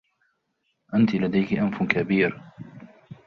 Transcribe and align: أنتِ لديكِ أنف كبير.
أنتِ 0.93 1.15
لديكِ 1.15 1.53
أنف 1.53 1.83
كبير. 1.83 2.39